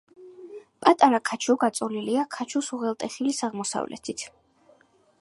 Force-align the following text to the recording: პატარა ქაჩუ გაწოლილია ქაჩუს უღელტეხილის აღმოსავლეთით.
პატარა 0.85 1.19
ქაჩუ 1.31 1.55
გაწოლილია 1.65 2.25
ქაჩუს 2.39 2.73
უღელტეხილის 2.79 3.45
აღმოსავლეთით. 3.49 4.29